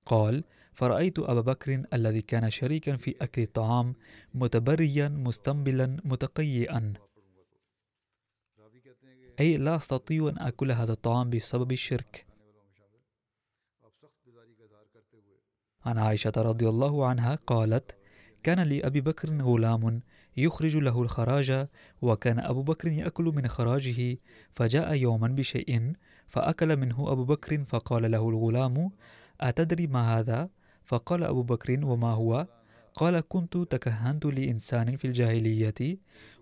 [0.07, 3.95] قال فرأيت أبا بكر الذي كان شريكا في أكل الطعام
[4.35, 6.93] متبريا مستنبلا متقيئا.
[9.41, 12.32] أي لا أستطيع أن أكل هذا الطعام بسبب الشرك.
[15.85, 17.97] عن عائشة رضي الله عنها قالت
[18.43, 20.01] كان لأبي بكر غلام
[20.37, 21.67] يخرج له الخراج
[22.03, 24.19] وكان أبو بكر يأكل من خراجه
[24.55, 25.93] فجاء يوما بشيء
[26.29, 28.91] فأكل منه أبو بكر فقال له الغلام
[29.41, 30.49] أتدري ما هذا؟
[30.85, 32.47] فقال أبو بكر وما هو؟
[32.95, 35.99] قال كنت تكهنت لإنسان في الجاهلية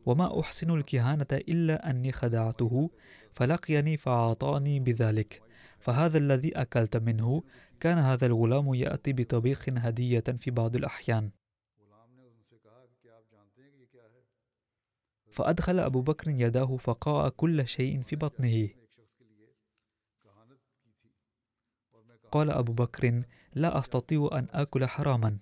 [0.06, 2.90] وما أحسن الكهانة إلا أني خدعته
[3.34, 5.42] فلقيني فأعطاني بذلك
[5.80, 7.42] فهذا الذي أكلت منه
[7.80, 11.30] كان هذا الغلام يأتي بطبيخ هدية في بعض الأحيان.
[15.30, 18.68] فأدخل أبو بكر يداه فقاء كل شيء في بطنه.
[22.32, 23.22] قال أبو بكر
[23.54, 25.38] لا أستطيع أن آكل حراما.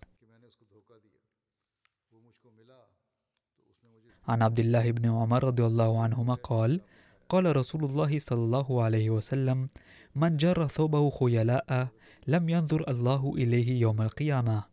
[4.28, 6.80] عن عبد الله بن عمر رضي الله عنهما قال
[7.28, 9.68] قال رسول الله صلى الله عليه وسلم
[10.14, 11.88] من جر ثوبه خيلاء
[12.28, 14.64] لم ينظر الله إليه يوم القيامة.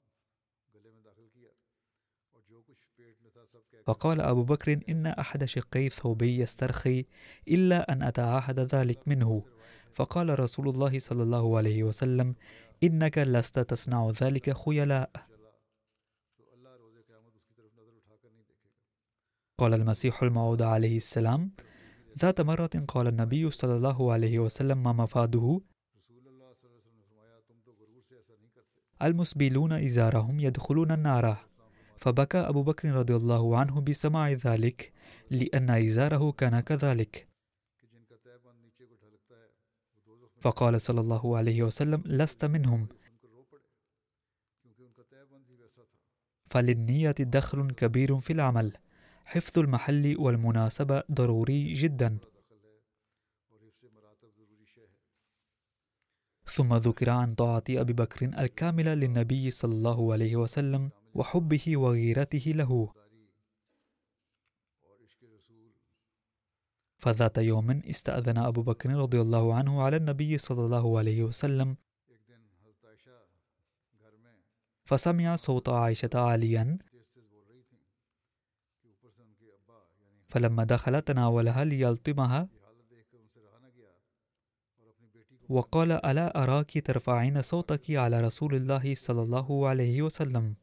[3.86, 7.06] فقال أبو بكر إن أحد شقي ثوبي يسترخي
[7.47, 9.43] إلا أن أتعاهد ذلك منه.
[9.93, 12.36] فقال رسول الله صلى الله عليه وسلم
[12.84, 15.12] إنك لست تصنع ذلك خيلاء.
[19.58, 21.51] قال المسيح الموعود عليه السلام
[22.20, 25.62] ذات مرة قال النبي صلى الله عليه وسلم ما مفاده؟
[29.06, 31.38] المسبلون إزارهم يدخلون النار.
[31.97, 34.93] فبكى أبو بكر رضي الله عنه بسماع ذلك
[35.30, 37.28] لأن إزاره كان كذلك.
[40.41, 42.88] فقال صلى الله عليه وسلم لست منهم.
[46.49, 48.78] فللنية دخل كبير في العمل.
[49.26, 52.18] حفظ المحل والمناسبة ضروري جدا.
[56.46, 62.93] ثم ذكر عن طاعة أبي بكر الكاملة للنبي صلى الله عليه وسلم وحبه وغيرته له.
[66.98, 71.78] فذات يوم استأذن أبو بكر رضي الله عنه على النبي صلى الله عليه وسلم.
[74.86, 76.78] فسمع صوت عائشة عاليا.
[80.28, 82.50] فلما دخل تناولها ليلطمها
[85.50, 90.56] وقال ألا أراك ترفعين صوتك على رسول الله صلى الله عليه وسلم؟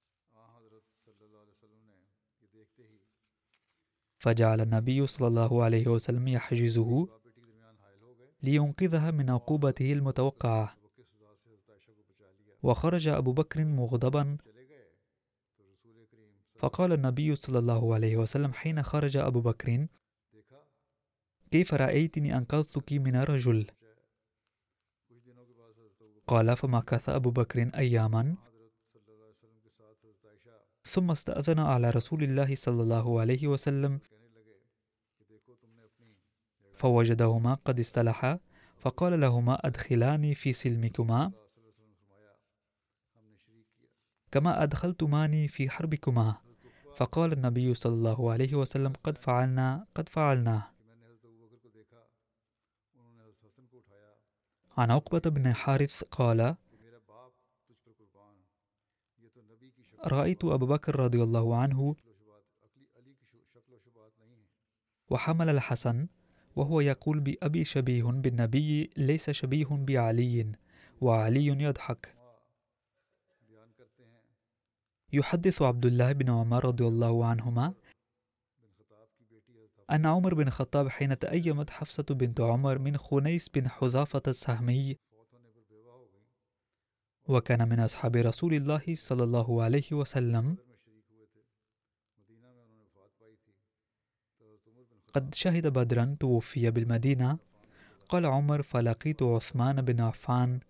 [4.19, 7.09] فجعل النبي صلى الله عليه وسلم يحجزه
[8.43, 10.77] لينقذها من عقوبته المتوقعة.
[12.63, 14.37] وخرج أبو بكر مغضبا.
[16.59, 19.87] فقال النبي صلى الله عليه وسلم حين خرج أبو بكر
[21.51, 23.67] كيف رأيتني أنقذتك من رجل
[26.33, 28.35] قال فمكث أبو بكر أياما؟
[30.83, 34.01] ثم استأذن على رسول الله صلى الله عليه وسلم
[36.75, 38.39] فوجدهما قد استلحا
[38.77, 41.33] فقال لهما أدخلاني في سلمكما؟
[44.31, 46.37] كما أدخلتماني في حربكما؟
[46.97, 50.72] فقال النبي صلى الله عليه وسلم قد فعلنا قد فعلنا
[54.77, 56.57] عن عقبة بن حارث قال
[60.05, 61.97] رأيت أبا بكر رضي الله عنه
[65.11, 66.09] وحمل الحسن
[66.57, 70.53] وهو يقول بأبي شبيه بالنبي ليس شبيه بعلي
[71.01, 72.17] وعلي يضحك
[75.13, 77.75] يحدث عبد الله بن عمر رضي الله عنهما
[79.93, 84.97] أن عمر بن الخطاب حين تأيمت حفصة بنت عمر من خنيس بن حذافة السهمي
[87.29, 90.57] وكان من أصحاب رسول الله صلى الله عليه وسلم.
[95.15, 97.39] قد شهد بدرا توفي بالمدينة.
[98.09, 100.61] قال عمر فلقيت عثمان بن عفان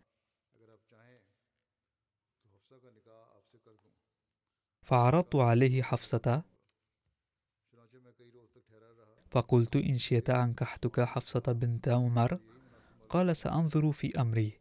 [4.82, 6.51] فعرضت عليه حفصة.
[9.32, 12.38] فقلت إن شئت أنكحتك حفصة بنت عمر.
[13.08, 14.60] قال سأنظر في أمري.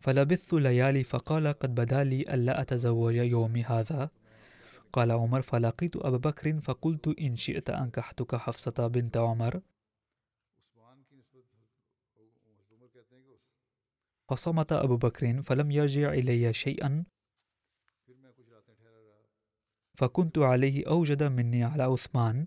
[0.00, 4.10] فلبثت ليالي فقال قد بدا لي ألا أتزوج يومي هذا.
[4.92, 9.60] قال عمر فلقيت أبا بكر فقلت إن شئت أنكحتك حفصة بنت عمر.
[14.28, 17.04] فصمت أبو بكر فلم يرجع إلي شيئا.
[19.94, 22.46] فكنت عليه أوجد مني على عثمان.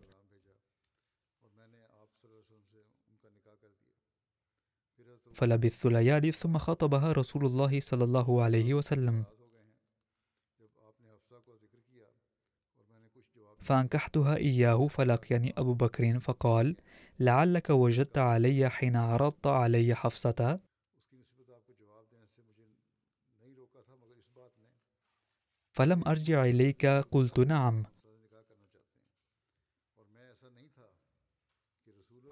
[5.33, 9.23] فلبثت ليالي ثم خطبها رسول الله صلى الله عليه وسلم.
[13.59, 16.75] فأنكحتها إياه فلقيني أبو بكر فقال
[17.19, 20.59] لعلك وجدت علي حين عرضت علي حفصة.
[25.78, 26.86] فلم أرجع إليك.
[26.86, 27.86] قلت نعم.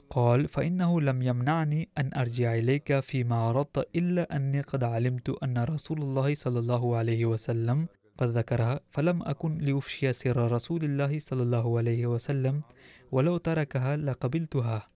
[0.09, 6.01] قال فإنه لم يمنعني أن أرجع إليك فيما عرضت إلا أني قد علمت أن رسول
[6.01, 7.87] الله صلى الله عليه وسلم
[8.17, 12.61] قد ذكرها فلم أكن لأفشي سر رسول الله صلى الله عليه وسلم
[13.11, 14.94] ولو تركها لقبلتها.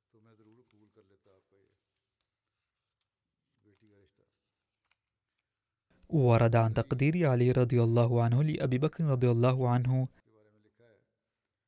[6.10, 10.08] ورد عن تقدير علي رضي الله عنه لأبي بكر رضي الله عنه.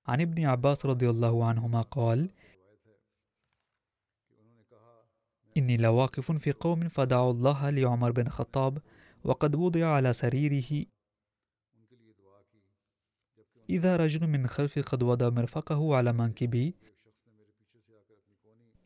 [0.07, 2.29] عن ابن عباس رضي الله عنهما قال
[5.57, 8.77] إني لواقف في قوم فدعوا الله لعمر بن الخطاب
[9.23, 10.85] وقد وضع على سريره.
[13.69, 16.75] إذا رجل من خلفي قد وضع مرفقه على منكبي.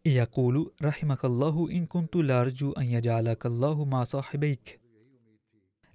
[0.06, 4.85] يقول رحمك الله إن كنت لأرجو أن يجعلك الله مع صاحبيك.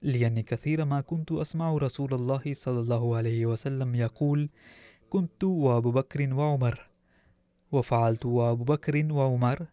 [0.02, 4.48] لأني كثيرا ما كنت أسمع رسول الله صلى الله عليه وسلم يقول
[5.10, 6.90] كنت وأبو بكر وعمر.
[7.72, 9.66] وفعلت وأبو بكر وعمر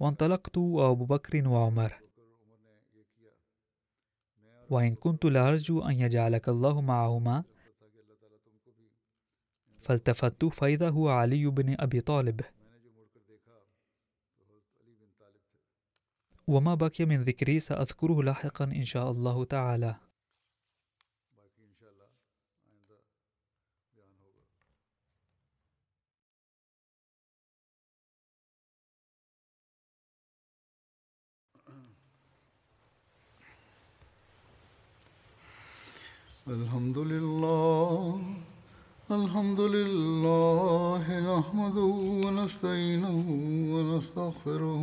[0.00, 1.92] وانطلقت وأبو بكر وعمر.
[4.70, 7.44] وإن كنت لأرجو أن يجعلك الله معهما
[9.80, 12.40] فالتفت فإذا هو علي بن أبي طالب.
[16.50, 19.94] وما بقي من ذكري سأذكره لاحقا إن شاء الله تعالى.
[36.48, 38.22] الحمد لله
[39.10, 41.90] الحمد لله نحمده
[42.24, 43.18] ونستعينه
[43.72, 44.82] ونستغفره.